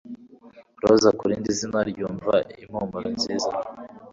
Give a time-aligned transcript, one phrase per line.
[0.81, 3.51] Roza ku rindi zina ryumva impumuro nziza.